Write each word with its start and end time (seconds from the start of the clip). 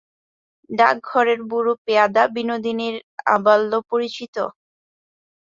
ডাকঘরের 0.69 1.39
বুড়ো 1.43 1.73
পেয়াদা 1.85 2.23
বিনোদিনীর 2.35 2.95
আবাল্যপরিচিত। 3.27 4.35